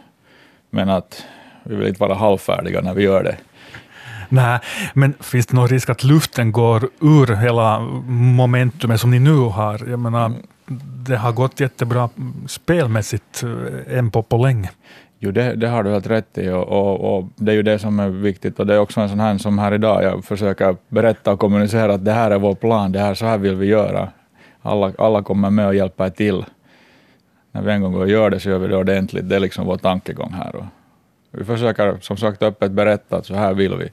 men 0.76 0.88
att 0.88 1.24
vi 1.62 1.76
vill 1.76 1.88
inte 1.88 2.00
vara 2.00 2.14
halvfärdiga 2.14 2.80
när 2.80 2.94
vi 2.94 3.02
gör 3.02 3.22
det. 3.22 3.36
Nej, 4.28 4.58
men 4.94 5.14
finns 5.20 5.46
det 5.46 5.56
någon 5.56 5.68
risk 5.68 5.90
att 5.90 6.04
luften 6.04 6.52
går 6.52 6.88
ur 7.00 7.36
hela 7.36 7.80
momentumet 8.06 9.00
som 9.00 9.10
ni 9.10 9.18
nu 9.18 9.36
har? 9.36 9.90
Jag 9.90 9.98
menar, 9.98 10.32
det 11.06 11.16
har 11.16 11.32
gått 11.32 11.60
jättebra 11.60 12.08
spelmässigt 12.46 13.42
än 13.88 14.06
eh, 14.06 14.10
på, 14.10 14.22
på 14.22 14.36
länge. 14.36 14.70
Jo, 15.18 15.30
det, 15.30 15.54
det, 15.54 15.68
har 15.68 15.82
du 15.82 15.90
helt 15.90 16.06
rätt 16.06 16.38
i 16.38 16.48
och, 16.48 16.68
och, 16.68 17.16
och, 17.16 17.24
det 17.36 17.52
är 17.52 17.56
ju 17.56 17.62
det 17.62 17.78
som 17.78 18.00
är 18.00 18.08
viktigt 18.08 18.60
och 18.60 18.66
det 18.66 18.74
är 18.74 18.78
också 18.78 19.00
en 19.00 19.08
sån 19.08 19.20
här 19.20 19.38
som 19.38 19.58
här 19.58 19.74
idag, 19.74 20.04
jag 20.04 20.24
försöker 20.24 20.76
berätta 20.88 21.32
och 21.32 21.40
kommunicera 21.40 21.94
att 21.94 22.04
det 22.04 22.12
här 22.12 22.30
är 22.30 22.38
vår 22.38 22.54
plan, 22.54 22.92
det 22.92 22.98
här, 22.98 23.14
så 23.14 23.26
här 23.26 23.38
vill 23.38 23.54
vi 23.54 23.66
göra. 23.66 24.08
Alla, 24.62 24.92
alla 24.98 25.22
kommer 25.22 25.50
med 25.50 25.66
och 25.66 25.74
hjälper 25.74 26.10
till. 26.10 26.44
När 27.56 27.62
vi 27.62 27.72
en 27.72 27.82
gång 27.82 27.92
går 27.92 28.00
och 28.00 28.08
gör 28.08 28.30
det 28.30 28.40
så 28.40 28.48
gör 28.48 28.58
vi 28.58 28.68
det 28.68 28.76
ordentligt, 28.76 29.28
det 29.28 29.36
är 29.36 29.40
liksom 29.40 29.66
vår 29.66 29.76
tankegång 29.76 30.32
här. 30.32 30.56
Och 30.56 30.64
vi 31.30 31.44
försöker 31.44 31.98
som 32.00 32.16
sagt 32.16 32.42
öppet 32.42 32.72
berätta 32.72 33.16
att 33.16 33.26
så 33.26 33.34
här 33.34 33.54
vill 33.54 33.74
vi. 33.74 33.88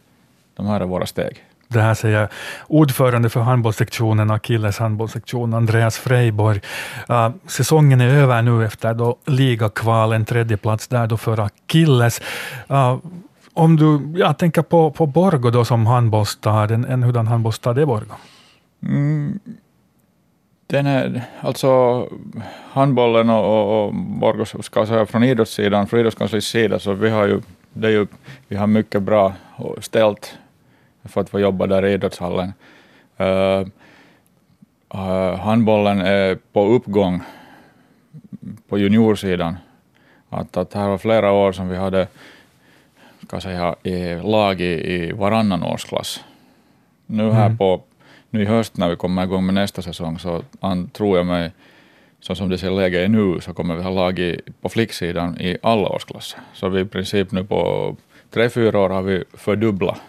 De 0.55 0.65
här 0.67 0.81
är 0.81 0.85
våra 0.85 1.05
steg. 1.05 1.45
Det 1.67 1.81
här 1.81 1.93
säger 1.93 2.27
ordförande 2.67 3.29
för 3.29 3.39
handbollssektionen, 3.39 4.31
Akilles 4.31 4.79
handbollssektion, 4.79 5.53
Andreas 5.53 5.97
Freiborg. 5.97 6.61
Uh, 7.09 7.29
säsongen 7.47 8.01
är 8.01 8.07
över 8.07 8.41
nu 8.41 8.65
efter 8.65 8.93
då 8.93 9.17
ligakvalen, 9.25 10.25
tredje 10.25 10.57
plats 10.57 10.87
där 10.87 11.07
då 11.07 11.17
för 11.17 11.39
Akilles. 11.39 12.21
Uh, 12.71 12.97
om 13.53 13.75
du 13.75 14.19
ja, 14.19 14.33
tänker 14.33 14.61
på, 14.61 14.91
på 14.91 15.05
Borgo 15.05 15.49
då 15.49 15.65
som 15.65 15.85
handbollsstad, 15.85 16.71
en, 16.71 16.85
en 16.85 17.03
hurdan 17.03 17.27
handbollsstad 17.27 17.77
är 17.77 17.85
Borgo? 17.85 18.15
Mm, 18.83 19.39
den 20.73 20.85
är, 20.85 21.21
alltså 21.41 22.07
handbollen 22.71 23.29
och, 23.29 23.45
och, 23.45 23.85
och 23.85 23.93
Borgo, 23.93 24.45
ska 24.63 24.85
säga 24.85 25.05
från 25.05 25.23
idrottssidan, 25.23 25.87
från 25.87 25.99
idrottskansliets 25.99 26.47
sida, 26.47 26.79
så 26.79 26.93
vi 26.93 27.09
har 27.09 27.27
ju, 27.27 27.41
det 27.73 27.87
är 27.87 27.91
ju, 27.91 28.07
vi 28.47 28.55
har 28.55 28.67
mycket 28.67 29.01
bra 29.01 29.33
ställt 29.81 30.37
för 31.03 31.21
att 31.21 31.29
få 31.29 31.39
jobba 31.39 31.67
där 31.67 31.85
i 31.85 31.93
idrottshallen. 31.93 32.53
Uh, 33.19 33.67
uh, 34.95 35.35
handbollen 35.39 36.01
är 36.01 36.37
på 36.53 36.65
uppgång 36.65 37.21
på 38.69 38.77
juniorsidan. 38.77 39.57
Att, 40.29 40.57
att 40.57 40.73
här 40.73 40.87
var 40.87 40.97
flera 40.97 41.31
år 41.31 41.51
som 41.51 41.69
vi 41.69 41.77
hade 41.77 42.07
ska 43.27 43.39
säga, 43.39 43.75
i 43.83 44.15
lag 44.15 44.61
i, 44.61 44.93
i 44.93 45.11
varannan 45.11 45.63
årsklass. 45.63 46.23
Nu 47.05 47.31
här 47.31 47.45
mm. 47.45 47.57
på, 47.57 47.81
nu 48.33 48.41
i 48.41 48.45
höst 48.45 48.77
när 48.77 48.89
vi 48.89 48.95
kommer 48.95 49.23
igång 49.23 49.45
med 49.45 49.55
nästa 49.55 49.81
säsong 49.81 50.19
så 50.19 50.43
an, 50.59 50.89
tror 50.89 51.17
jag 51.17 51.25
mig, 51.25 51.51
så 52.19 52.35
som 52.35 52.49
det 52.49 52.57
ser 52.57 52.71
läge 52.71 53.03
är 53.03 53.07
nu, 53.07 53.39
så 53.41 53.53
kommer 53.53 53.75
vi 53.75 53.83
ha 53.83 53.89
lag 53.89 54.19
i, 54.19 54.41
på 54.61 54.69
flicksidan 54.69 55.41
i 55.41 55.57
alla 55.63 55.89
årsklasser. 55.89 56.39
Så 56.53 56.69
vi 56.69 56.81
i 56.81 56.85
princip 56.85 57.31
nu 57.31 57.43
på 57.43 57.95
tre, 58.29 58.49
fyra 58.49 58.79
år 58.79 58.89
har 58.89 59.01
vi 59.01 59.23
fördubblat 59.33 60.01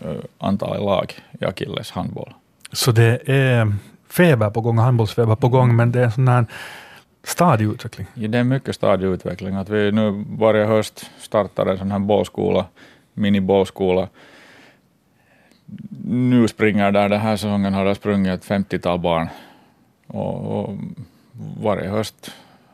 Eh, 0.00 0.16
antalet 0.38 0.82
lag 0.82 1.12
i 1.40 1.44
Akilles 1.44 1.90
handboll. 1.90 2.34
Så 2.72 2.92
det 2.92 3.20
är 3.26 3.72
feber 4.08 4.50
på 4.50 4.60
gång, 4.60 4.78
handbollsfeber 4.78 5.36
på 5.36 5.48
gång, 5.48 5.76
men 5.76 5.92
det 5.92 6.00
är 6.00 6.04
en 6.04 6.12
sån 6.12 6.28
här 6.28 6.46
stadig 7.24 7.64
utveckling? 7.64 8.06
Ja, 8.14 8.28
det 8.28 8.38
är 8.38 8.44
mycket 8.44 8.74
stadig 8.74 9.06
utveckling. 9.06 9.54
Att 9.54 9.68
vi 9.68 9.92
nu 9.92 10.24
varje 10.38 10.64
höst 10.64 11.10
startar 11.18 11.66
en 11.66 11.78
sån 11.78 11.90
här 11.90 11.98
bollskola, 11.98 12.66
minibollskola. 13.14 14.08
Nu 16.06 16.48
springer 16.48 16.92
där, 16.92 17.08
den 17.08 17.20
här 17.20 17.36
säsongen 17.36 17.74
har 17.74 17.84
det 17.84 17.94
sprungit 17.94 18.32
ett 18.32 18.48
50-tal 18.48 18.98
barn. 18.98 19.28
Och, 20.06 20.60
och 20.60 20.76
varje 21.60 21.88
höst, 21.88 22.30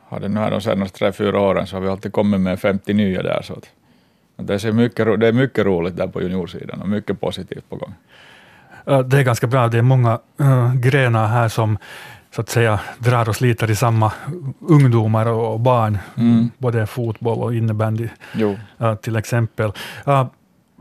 har 0.07 0.19
det 0.19 0.27
nu 0.27 0.39
här 0.39 0.51
de 0.51 0.61
senaste 0.61 0.97
tre, 0.97 1.11
fyra 1.11 1.39
åren, 1.39 1.67
så 1.67 1.75
har 1.75 1.81
vi 1.81 1.89
alltid 1.89 2.11
kommit 2.11 2.41
med 2.41 2.59
50 2.59 2.93
nya 2.93 3.23
där. 3.23 3.41
Så 3.41 3.53
att 3.53 3.69
det, 4.35 4.59
ser 4.59 4.71
mycket, 4.71 5.19
det 5.19 5.27
är 5.27 5.33
mycket 5.33 5.65
roligt 5.65 5.97
där 5.97 6.07
på 6.07 6.21
juniorsidan 6.21 6.81
och 6.81 6.89
mycket 6.89 7.21
positivt 7.21 7.69
på 7.69 7.75
gång. 7.75 7.93
Det 8.85 9.19
är 9.19 9.23
ganska 9.23 9.47
bra. 9.47 9.67
Det 9.67 9.77
är 9.77 9.81
många 9.81 10.19
uh, 10.41 10.75
grenar 10.75 11.27
här 11.27 11.47
som 11.47 11.77
så 12.35 12.41
att 12.41 12.49
säga 12.49 12.79
drar 12.97 13.29
och 13.29 13.35
sliter 13.35 13.71
i 13.71 13.75
samma 13.75 14.11
ungdomar 14.59 15.25
och 15.25 15.59
barn, 15.59 15.97
mm. 16.17 16.51
både 16.57 16.87
fotboll 16.87 17.43
och 17.43 17.55
innebandy 17.55 18.09
uh, 18.81 18.95
till 18.95 19.15
exempel. 19.15 19.71
Uh, 20.07 20.25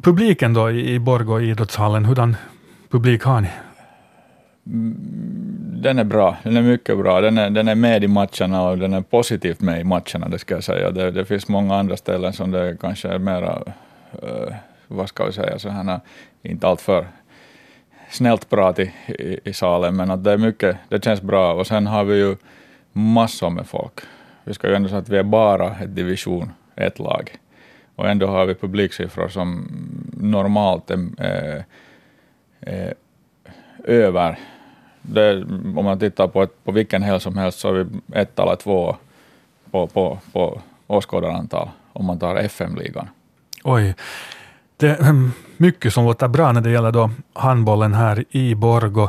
publiken 0.02 0.54
då 0.54 0.70
i, 0.70 0.94
i 0.94 0.98
Borgå 0.98 1.40
idrottshallen, 1.40 2.04
hurdan 2.04 2.36
publik 2.88 3.22
har 3.22 3.40
ni? 3.40 3.48
Mm, 4.66 4.96
den 5.82 5.98
är 5.98 6.04
bra, 6.04 6.36
den 6.42 6.56
är 6.56 6.62
mycket 6.62 6.98
bra. 6.98 7.20
Den 7.20 7.38
är, 7.38 7.50
den 7.50 7.68
är 7.68 7.74
med 7.74 8.04
i 8.04 8.08
matcherna 8.08 8.62
och 8.62 8.78
den 8.78 8.92
är 8.92 9.00
positivt 9.00 9.60
med 9.60 9.80
i 9.80 9.84
matcherna, 9.84 10.28
det 10.28 10.38
ska 10.38 10.54
jag 10.54 10.64
säga. 10.64 10.90
Det, 10.90 11.10
det 11.10 11.24
finns 11.24 11.48
många 11.48 11.76
andra 11.76 11.96
ställen 11.96 12.32
som 12.32 12.50
det 12.50 12.76
kanske 12.80 13.08
är 13.08 13.18
mera, 13.18 13.62
uh, 14.22 14.54
vad 14.88 15.08
ska 15.08 15.24
vi 15.24 15.32
säga, 15.32 15.58
så 15.58 15.68
här, 15.68 16.00
inte 16.42 16.68
alltför 16.68 17.06
snällt 18.10 18.50
prat 18.50 18.78
i, 18.78 18.92
i, 19.06 19.38
i, 19.44 19.52
salen, 19.52 19.96
men 19.96 20.10
att 20.10 20.24
det 20.24 20.32
är 20.32 20.38
mycket, 20.38 20.76
det 20.88 21.04
känns 21.04 21.22
bra. 21.22 21.52
Och 21.52 21.66
sen 21.66 21.86
har 21.86 22.04
vi 22.04 22.16
ju 22.16 22.36
massor 22.92 23.50
med 23.50 23.66
folk. 23.66 24.00
Vi 24.44 24.54
ska 24.54 24.68
ju 24.68 24.74
ändå 24.74 24.88
säga 24.88 24.98
att 24.98 25.08
vi 25.08 25.18
är 25.18 25.22
bara 25.22 25.76
ett 25.76 25.96
division, 25.96 26.52
ett 26.76 26.98
lag. 26.98 27.38
Och 28.00 28.08
ändå 28.08 28.26
har 28.26 28.46
vi 28.46 28.54
publiksiffror 28.54 29.28
som 29.28 29.68
normalt 30.16 30.90
är, 30.90 31.08
är, 31.18 31.64
är 32.60 32.94
över 33.84 34.38
det, 35.02 35.42
om 35.76 35.84
man 35.84 35.98
tittar 35.98 36.28
på, 36.28 36.42
ett, 36.42 36.64
på 36.64 36.72
vilken 36.72 37.02
helg 37.02 37.20
som 37.20 37.36
helst 37.36 37.58
så 37.58 37.68
är 37.68 37.72
vi 37.72 37.86
ett 38.12 38.38
eller 38.38 38.56
två 38.56 38.96
på, 39.70 39.86
på, 39.86 40.18
på 40.32 40.60
åskådarantal 40.86 41.68
om 41.92 42.06
man 42.06 42.18
tar 42.18 42.36
FM-ligan. 42.36 43.08
Oj. 43.64 43.94
Det 44.76 44.88
är 44.88 45.08
ehm, 45.08 45.32
mycket 45.56 45.94
som 45.94 46.04
låter 46.04 46.28
bra 46.28 46.52
när 46.52 46.60
det 46.60 46.70
gäller 46.70 46.92
då 46.92 47.10
handbollen 47.32 47.94
här 47.94 48.24
i 48.30 48.54
Borgo. 48.54 49.08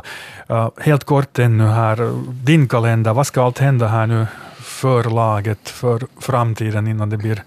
Uh, 0.50 0.68
helt 0.80 1.04
kort 1.04 1.38
ännu 1.38 1.66
här, 1.66 2.12
din 2.44 2.68
kalender, 2.68 3.14
vad 3.14 3.26
ska 3.26 3.42
allt 3.42 3.58
hända 3.58 3.86
här 3.86 4.06
nu 4.06 4.26
för 4.58 5.04
laget, 5.04 5.68
för 5.68 6.02
framtiden 6.20 6.88
innan 6.88 7.10
det 7.10 7.16
blir 7.16 7.42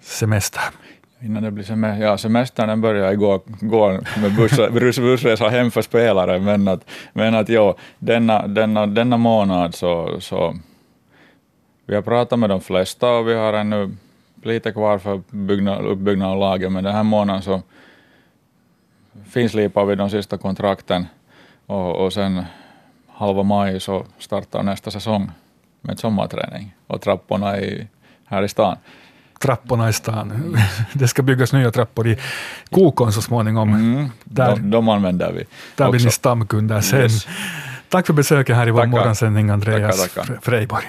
semester? 0.00 0.62
Innan 1.20 1.42
det 1.42 1.50
blir 1.50 1.64
semester, 1.64 2.04
ja 2.04 2.18
semestern 2.18 2.80
började 2.80 3.12
igår, 3.12 3.40
igår 3.62 4.00
med 4.20 4.36
buss, 4.80 4.98
bussresa 4.98 5.48
hem 5.48 5.70
för 5.70 5.82
spelare, 5.82 6.38
men 6.38 6.68
att, 6.68 6.90
men 7.12 7.34
att 7.34 7.48
ja, 7.48 7.76
denna, 7.98 8.46
denna, 8.46 8.86
denna 8.86 9.16
månad 9.16 9.74
så, 9.74 10.20
så 10.20 10.56
vi 11.86 11.94
har 11.94 12.02
pratat 12.02 12.38
med 12.38 12.50
de 12.50 12.60
flesta 12.60 13.10
och 13.10 13.28
vi 13.28 13.34
har 13.34 13.52
ännu 13.52 13.96
lite 14.42 14.72
kvar 14.72 14.98
för 14.98 15.14
uppbyggnad 15.86 16.30
av 16.30 16.38
laget, 16.38 16.72
men 16.72 16.84
den 16.84 16.94
här 16.94 17.02
månaden 17.02 17.42
så 17.42 17.62
finslipar 19.28 19.84
vi 19.84 19.94
de 19.94 20.10
sista 20.10 20.38
kontrakten 20.38 21.06
och, 21.66 21.96
och 21.96 22.12
sen 22.12 22.44
halva 23.08 23.42
maj 23.42 23.80
så 23.80 24.04
startar 24.18 24.62
nästa 24.62 24.90
säsong 24.90 25.30
med 25.80 25.98
sommarträning 25.98 26.74
och 26.86 27.00
trapporna 27.00 27.60
i, 27.60 27.86
här 28.26 28.42
i 28.42 28.48
stan. 28.48 28.76
Trapporna 29.38 29.88
i 29.88 29.92
stan. 29.92 30.56
Det 30.92 31.08
ska 31.08 31.22
byggas 31.22 31.52
nya 31.52 31.70
trappor 31.70 32.08
i 32.08 32.18
Kokon 32.70 33.12
så 33.12 33.22
småningom. 33.22 33.74
Mm, 33.74 34.10
där, 34.24 34.56
de, 34.56 34.70
de 34.70 34.88
använder 34.88 35.32
vi. 35.32 35.44
Där 35.74 35.90
blir 35.90 36.04
ni 36.04 36.10
stamkunder 36.10 36.80
sen. 36.80 37.00
Yes. 37.00 37.26
Tack 37.88 38.06
för 38.06 38.12
besöket 38.12 38.56
här 38.56 38.68
i 38.68 38.70
vår 38.70 38.86
morgonsändning, 38.86 39.50
Andreas 39.50 40.00
tackar, 40.00 40.22
tackar. 40.22 40.40
Freiborg. 40.42 40.84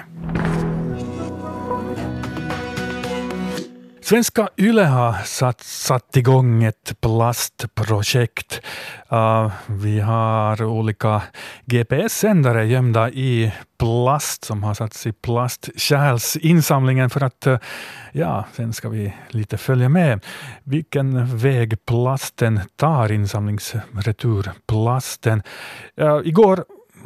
Svenska 4.08 4.48
Yle 4.56 4.84
har 4.84 5.12
satt, 5.24 5.60
satt 5.60 6.16
igång 6.16 6.64
ett 6.64 7.00
plastprojekt. 7.00 8.60
Uh, 9.12 9.52
vi 9.66 10.00
har 10.00 10.62
olika 10.62 11.22
GPS-sändare 11.64 12.66
gömda 12.66 13.10
i 13.10 13.52
plast 13.78 14.44
som 14.44 14.62
har 14.62 14.74
satts 14.74 15.06
i 15.06 15.12
plastkärlsinsamlingen 15.12 17.10
för 17.10 17.24
att 17.24 17.46
uh, 17.46 17.58
ja, 18.12 18.44
sen 18.52 18.72
ska 18.72 18.88
vi 18.88 19.14
lite 19.28 19.58
följa 19.58 19.88
med 19.88 20.24
vilken 20.64 21.36
väg 21.36 21.86
plasten 21.86 22.60
tar, 22.76 23.12
insamlingsreturplasten. 23.12 25.42
Uh, 26.00 26.20
igår 26.24 26.64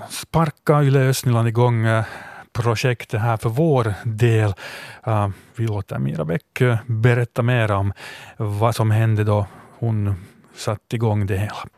sparkade 0.08 0.84
Yle 0.84 1.00
Östnyland 1.00 1.48
igång 1.48 1.86
eh, 1.86 2.04
projektet 2.52 3.20
här 3.20 3.36
för 3.36 3.48
vår 3.48 3.94
del. 4.04 4.54
Uh, 5.06 5.28
vi 5.56 5.66
låter 5.66 5.98
Mira 5.98 6.24
Bäck 6.24 6.60
eh, 6.60 6.76
berätta 6.86 7.42
mer 7.42 7.72
om 7.72 7.92
vad 8.36 8.74
som 8.74 8.90
hände 8.90 9.24
då 9.24 9.46
hon 9.78 10.14
satte 10.54 10.96
igång 10.96 11.26
det 11.26 11.36
hela. 11.36 11.68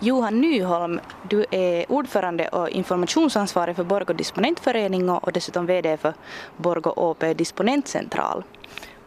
Johan 0.00 0.40
Nyholm, 0.40 1.00
du 1.28 1.46
är 1.50 1.92
ordförande 1.92 2.48
och 2.48 2.68
informationsansvarig 2.68 3.76
för 3.76 3.84
Borgå 3.84 4.12
disponentförening 4.12 5.10
och 5.10 5.32
dessutom 5.32 5.66
VD 5.66 5.96
för 5.96 6.14
Borgå 6.56 6.94
AP 6.96 7.34
disponentcentral. 7.34 8.44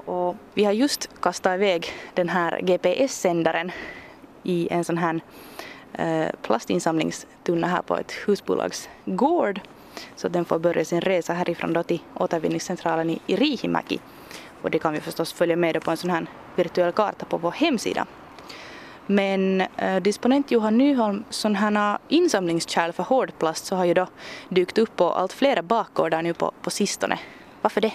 Och 0.05 0.35
vi 0.53 0.63
har 0.63 0.71
just 0.71 1.09
kastat 1.21 1.53
iväg 1.53 1.87
den 2.13 2.29
här 2.29 2.61
GPS-sändaren 2.61 3.71
i 4.43 4.67
en 4.71 4.83
sån 4.83 4.97
här 4.97 5.21
eh, 5.93 6.27
plastinsamlingstunna 6.41 7.67
här 7.67 7.81
på 7.81 7.97
ett 7.97 8.11
husbolags 8.11 8.89
gård 9.05 9.61
så 10.15 10.27
att 10.27 10.33
den 10.33 10.45
får 10.45 10.59
börja 10.59 10.85
sin 10.85 11.01
resa 11.01 11.33
härifrån 11.33 11.73
då 11.73 11.83
till 11.83 11.99
återvinningscentralen 12.13 13.09
i, 13.09 13.19
i 13.27 13.35
Riihimäki. 13.35 13.99
Och 14.61 14.71
det 14.71 14.79
kan 14.79 14.93
vi 14.93 15.01
förstås 15.01 15.33
följa 15.33 15.55
med 15.55 15.83
på 15.83 15.91
en 15.91 15.97
sån 15.97 16.09
här 16.09 16.25
virtuell 16.55 16.91
karta 16.91 17.25
på 17.25 17.37
vår 17.37 17.51
hemsida. 17.51 18.05
Men 19.05 19.61
eh, 19.61 19.95
disponent 20.01 20.51
Johan 20.51 20.77
Nyholm, 20.77 21.23
sådana 21.29 21.59
här 21.59 21.97
insamlingskärl 22.07 22.91
för 22.91 23.03
hårdplast 23.03 23.65
så 23.65 23.75
har 23.75 23.85
ju 23.85 23.93
då 23.93 24.07
dykt 24.49 24.77
upp 24.77 24.95
på 24.95 25.11
allt 25.11 25.33
flera 25.33 25.61
bakgårdar 25.61 26.21
nu 26.21 26.33
på, 26.33 26.51
på 26.61 26.69
sistone. 26.69 27.19
Varför 27.61 27.81
det? 27.81 27.93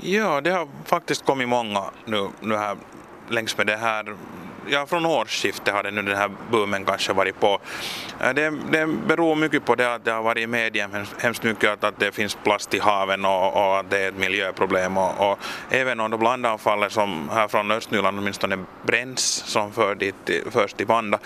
Ja, 0.00 0.40
det 0.40 0.50
har 0.50 0.68
faktiskt 0.84 1.24
kommit 1.24 1.48
många 1.48 1.84
nu, 2.04 2.28
nu 2.40 2.56
här 2.56 2.76
längs 3.28 3.58
med 3.58 3.66
det 3.66 3.76
här 3.76 4.16
ja, 4.66 4.86
från 4.86 5.06
årsskiftet 5.06 5.74
har 5.74 5.82
det 5.82 5.90
nu 5.90 6.02
den 6.02 6.16
här 6.16 6.30
boomen 6.50 6.84
kanske 6.84 7.12
varit 7.12 7.40
på. 7.40 7.60
Äh, 8.20 8.34
det, 8.34 8.52
det 8.70 8.86
beror 8.86 9.36
mycket 9.36 9.64
på 9.64 9.74
det 9.74 9.94
att 9.94 10.04
det 10.04 10.12
har 10.12 10.22
varit 10.22 10.42
i 10.42 10.46
media 10.46 10.90
hemskt 11.18 11.42
mycket 11.42 11.70
att, 11.70 11.84
att 11.84 11.98
det 11.98 12.12
finns 12.12 12.38
plast 12.44 12.74
i 12.74 12.78
haven 12.78 13.24
och, 13.24 13.56
och 13.56 13.78
att 13.78 13.90
det 13.90 13.98
är 13.98 14.08
ett 14.08 14.18
miljöproblem 14.18 14.98
och, 14.98 15.30
och 15.30 15.38
även 15.70 16.00
om 16.00 16.10
då 16.10 16.18
blandavfallet 16.18 16.92
som 16.92 17.28
här 17.32 17.48
från 17.48 17.70
Östnyland 17.70 18.18
åtminstone 18.18 18.58
bränns 18.82 19.20
som 19.46 19.72
för 19.72 19.94
dit, 19.94 20.30
förs 20.50 20.72
till 20.72 20.86
Vanda 20.86 21.18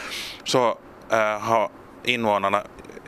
så 0.45 0.79
äh, 1.11 1.39
har 1.41 1.69
invånarna 2.05 2.63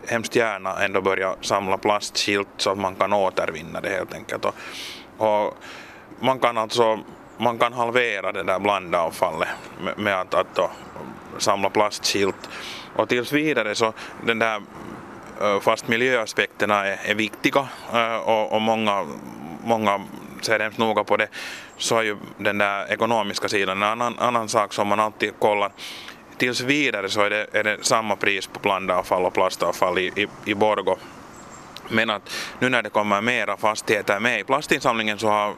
hemskt 0.09 0.37
gärna 0.37 0.85
ändå 0.85 1.01
börjat 1.01 1.45
samla 1.45 1.79
plastskilt 1.79 2.49
så 2.57 2.71
att 2.71 2.79
man 2.79 2.95
kan 2.95 3.13
återvinna 3.13 3.81
det 3.81 3.89
helt 3.89 4.15
enkelt. 4.15 4.45
Och, 4.45 4.55
och 5.19 5.57
man 6.21 6.39
kan 6.39 6.59
alltså 6.59 7.01
man 7.39 7.59
kan 7.59 7.73
halvera 7.73 8.33
det 8.33 8.43
där 8.43 8.59
blandavfallet 8.59 9.49
med, 9.81 9.99
med 9.99 10.21
att, 10.21 10.35
att 10.35 10.55
då, 10.55 10.71
samla 11.39 11.71
plastskilt. 11.71 12.49
Och 12.97 13.09
tills 13.09 13.33
vidare 13.33 13.75
så 13.75 13.93
den 14.25 14.39
där 14.39 14.63
fast 15.61 15.89
miljöaspekterna 15.89 16.87
är, 16.87 17.11
är 17.11 17.15
viktiga 17.15 17.69
och, 18.25 18.53
och 18.53 18.63
många, 18.63 19.07
många 19.65 20.01
ser 20.41 20.61
hemskt 20.61 20.79
noga 20.79 21.05
på 21.05 21.17
det 21.17 21.29
så 21.77 21.99
är 21.99 22.03
ju 22.03 22.17
den 22.39 22.59
där 22.59 22.93
ekonomiska 22.93 23.49
sidan 23.49 23.83
en 23.83 23.89
annan, 23.89 24.19
annan 24.19 24.49
sak 24.49 24.73
som 24.73 24.89
man 24.89 25.01
alltid 25.01 25.33
kollar. 25.39 25.73
Tills 26.37 26.61
vidare 26.61 27.09
så 27.09 27.21
är 27.21 27.31
det, 27.31 27.47
är 27.53 27.65
det 27.65 27.79
samma 27.81 28.17
pris 28.17 28.47
på 28.47 28.61
blandavfall 28.61 29.25
och 29.25 29.35
plastavfall 29.35 29.99
i, 29.99 30.13
i, 30.17 30.27
i 30.45 30.55
Borgo 30.55 30.97
men 31.89 32.11
att 32.11 32.31
nu 32.59 32.69
när 32.69 32.83
det 32.83 32.91
kommer 32.91 33.21
mera 33.21 33.57
fastigheter 33.57 34.21
med 34.21 34.41
i 34.41 34.45
plastinsamlingen 34.45 35.19
så 35.19 35.29
har 35.29 35.55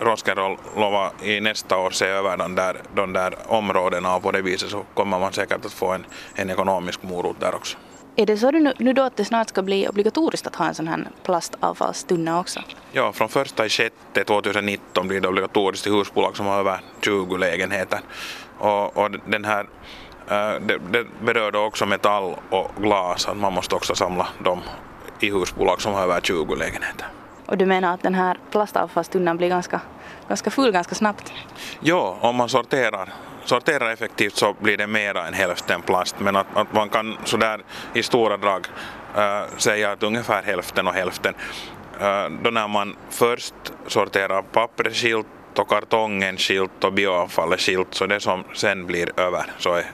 Roskerol 0.00 0.58
lovat 0.76 1.22
i 1.22 1.40
nästa 1.40 1.78
år 1.78 1.90
se 1.90 2.06
över 2.06 2.36
de 2.36 2.54
där, 2.54 2.76
de 2.94 3.12
där 3.12 3.34
områdena 3.46 4.16
och 4.16 4.22
på 4.22 4.30
det 4.30 4.42
viset 4.42 4.70
så 4.70 4.84
kommer 4.94 5.18
man 5.18 5.32
säkert 5.32 5.64
att 5.64 5.72
få 5.72 5.92
en, 5.92 6.06
en 6.34 6.50
ekonomisk 6.50 7.02
morot 7.02 7.40
där 7.40 7.54
också. 7.54 7.78
Är 8.16 8.26
det 8.26 8.36
så 8.36 8.50
nu, 8.50 8.72
nu 8.78 8.92
då 8.92 9.02
att 9.02 9.16
det 9.16 9.24
snart 9.24 9.48
ska 9.48 9.62
bli 9.62 9.88
obligatoriskt 9.88 10.46
att 10.46 10.56
ha 10.56 10.66
en 10.66 10.74
sån 10.74 10.88
här 10.88 11.08
plastavfallstunna 11.22 12.40
också? 12.40 12.60
Ja, 12.92 13.12
från 13.12 13.28
första 13.28 13.66
i 13.66 13.68
sjätte 13.68 14.24
2019 14.24 15.08
blir 15.08 15.20
det 15.20 15.28
obligatoriskt 15.28 15.86
i 15.86 15.90
husbolag 15.90 16.36
som 16.36 16.46
har 16.46 16.58
över 16.58 16.80
20 17.00 17.36
lägenheter. 17.36 18.00
Och, 18.58 18.96
och 18.96 19.10
den 19.26 19.44
här 19.44 19.60
äh, 20.28 20.60
det, 20.60 20.78
det 20.90 21.06
berör 21.24 21.52
då 21.52 21.60
också 21.60 21.86
metall 21.86 22.34
och 22.50 22.70
glas, 22.78 23.28
att 23.28 23.36
man 23.36 23.52
måste 23.52 23.74
också 23.74 23.94
samla 23.94 24.28
dem 24.44 24.60
i 25.20 25.30
husbolag 25.30 25.82
som 25.82 25.94
har 25.94 26.02
över 26.02 26.20
20 26.20 26.54
lägenheter. 26.54 27.06
Och 27.50 27.58
du 27.58 27.66
menar 27.66 27.94
att 27.94 28.02
den 28.02 28.14
här 28.14 28.36
plastavfallstunnan 28.50 29.36
blir 29.36 29.48
ganska, 29.48 29.80
ganska 30.28 30.50
full 30.50 30.72
ganska 30.72 30.94
snabbt? 30.94 31.32
Ja, 31.80 32.18
om 32.20 32.36
man 32.36 32.48
sorterar 32.48 33.12
sorterar 33.44 33.90
effektivt 33.90 34.36
så 34.36 34.56
blir 34.60 34.76
det 34.76 34.86
mera 34.86 35.26
än 35.26 35.34
hälften 35.34 35.82
plast 35.82 36.16
men 36.18 36.36
att, 36.36 36.46
att 36.54 36.72
man 36.72 36.88
kan 36.88 37.16
sådär 37.24 37.62
i 37.94 38.02
stora 38.02 38.36
drag 38.36 38.66
äh, 39.16 39.56
säga 39.56 39.92
att 39.92 40.02
ungefär 40.02 40.42
hälften 40.42 40.88
och 40.88 40.94
hälften. 40.94 41.34
Äh, 42.00 42.28
då 42.42 42.50
när 42.50 42.68
man 42.68 42.96
först 43.10 43.54
sorterar 43.86 44.42
pappret 44.42 44.96
skilt 44.96 45.26
och 45.58 45.68
kartongen 45.68 46.36
skilt 46.36 46.84
och 46.84 46.92
bioavfallet 46.92 47.60
skilt 47.60 47.94
så 47.94 48.06
det 48.06 48.20
som 48.20 48.44
sen 48.54 48.86
blir 48.86 49.20
över 49.20 49.44
så 49.58 49.74
är 49.74 49.84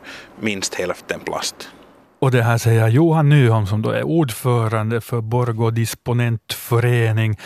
minst 0.41 0.75
hälften 0.75 1.21
plast. 1.21 1.71
Och 2.19 2.31
det 2.31 2.43
här 2.43 2.59
säger 2.59 2.89
Johan 2.89 3.29
Nyholm 3.29 3.67
som 3.67 3.83
då 3.83 3.91
är 3.91 4.03
ordförande 4.03 5.01
för 5.01 5.21
Borgå 5.21 5.71
disponentförening 5.71 7.37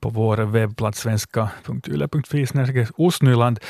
på 0.00 0.08
vår 0.08 0.36
webbplats 0.36 1.00
svenska.yle.fi 1.00 2.86
Osnyland 2.96 3.60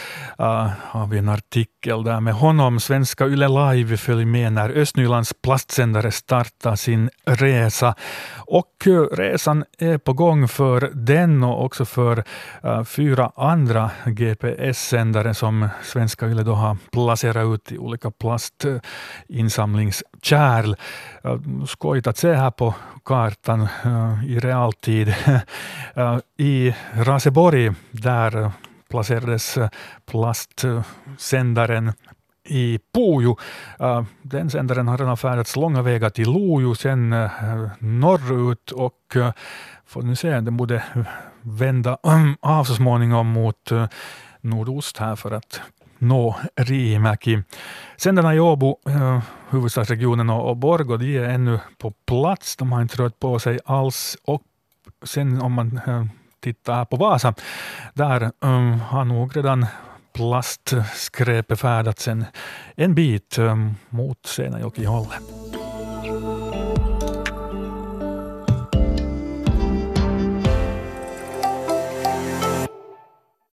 uh, 0.41 0.71
har 0.79 1.07
vi 1.07 1.19
en 1.19 1.29
artikel 1.29 2.05
där 2.05 2.21
med 2.21 2.35
honom. 2.35 2.81
Svenska 2.81 3.27
Yle 3.27 3.49
Live 3.49 3.97
följer 3.97 4.27
med 4.27 4.53
när 4.53 4.71
Östnylands 4.71 5.35
plastsändare 5.43 6.11
startar 6.11 6.77
sin 6.77 7.11
resa. 7.25 7.95
Och 8.37 8.87
eh, 8.87 9.01
resan 9.01 9.65
är 9.79 9.99
på 9.99 10.13
gång 10.13 10.49
för 10.49 10.91
den 10.95 11.43
och 11.43 11.65
också 11.65 11.85
för 11.85 12.25
uh, 12.65 12.85
fyra 12.85 13.33
andra 13.37 13.91
GPS-sändare 14.07 15.35
som 15.35 15.69
Svenska 15.83 16.27
Yle 16.27 16.43
då 16.43 16.53
har 16.53 16.77
placerat 16.93 17.55
ut 17.55 17.73
i 17.73 17.79
olika 17.79 18.11
plastinsamlings 18.11 20.03
kärl. 20.23 20.77
Äh, 21.25 21.39
Skojigt 21.67 22.07
att 22.07 22.17
se 22.17 22.35
här 22.35 22.51
på 22.51 22.75
kartan 23.05 23.69
äh, 23.85 24.27
i 24.27 24.39
realtid. 24.39 25.15
Äh, 25.95 26.19
I 26.37 26.75
Raseborg, 26.95 27.73
där 27.91 28.53
placerades 28.91 29.59
plastsändaren 30.07 31.93
i 32.45 32.79
Pujo. 32.95 33.37
Den 34.23 34.51
sändaren 34.51 34.89
har 34.89 34.99
redan 34.99 35.17
färdats 35.17 35.57
långa 35.57 35.83
vägar 35.83 36.11
till 36.11 36.31
Lojo, 36.33 36.75
sen 36.75 37.11
norrut 37.79 38.71
och 38.71 39.17
får 39.87 40.03
nu 40.03 40.17
se, 40.17 40.41
den 40.41 40.57
borde 40.57 40.85
vända 41.41 41.99
av 42.41 42.65
så 42.65 42.75
småningom 42.75 43.27
mot 43.27 43.71
nordost 44.41 44.99
här 44.99 45.17
för 45.17 45.31
att 45.31 45.61
nå 46.03 46.37
Riimäki. 46.57 47.43
Sändarna 47.97 48.35
i 48.35 48.41
Åbo, 48.41 48.79
eh, 48.89 49.23
huvudstadsregionen 49.51 50.31
och, 50.31 50.57
Borgå, 50.57 50.97
de 50.97 51.19
är 51.19 51.25
ännu 51.25 51.59
på 51.79 51.91
plats. 51.91 52.57
De 52.57 52.73
har 52.73 52.83
inte 52.83 53.03
rört 53.03 53.21
på 53.21 53.39
sig 53.39 53.59
alls. 53.65 54.17
Och 54.25 54.43
sen 55.05 55.43
om 55.43 55.53
man 55.53 55.81
eh, 55.87 56.05
tittar 56.41 56.85
på 56.85 56.97
Vasa, 56.97 57.35
där 57.95 58.33
um, 58.41 58.81
har 58.81 59.05
nog 59.05 59.37
redan 59.37 59.67
plastskräpet 60.13 61.61
färdats 61.61 62.09
en, 62.09 62.25
en 62.77 62.95
bit 62.95 63.39
um, 63.39 63.75
mot 63.89 64.27
Seinäjoki-hållet. 64.27 65.23